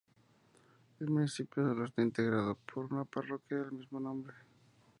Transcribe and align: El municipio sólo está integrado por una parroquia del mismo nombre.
El 0.99 1.09
municipio 1.11 1.61
sólo 1.61 1.85
está 1.85 2.01
integrado 2.01 2.55
por 2.73 2.91
una 2.91 3.05
parroquia 3.05 3.57
del 3.59 3.73
mismo 3.73 3.99
nombre. 3.99 4.33